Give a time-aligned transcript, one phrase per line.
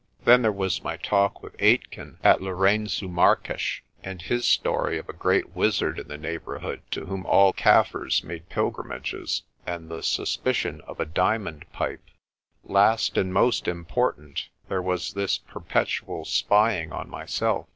[0.25, 4.97] Then there was my talk with BLAAUWILDEBEESTEFONTEIN 53 Aitken at Lourengo Marques, and his story
[4.97, 10.01] of a great wizard in the neighbourhood to whom all Kaffirs made pilgrimages, and the
[10.01, 12.01] suspicion of a diamond pipe.
[12.63, 17.67] Last and most impor tant, there was this perpetual spying on myself.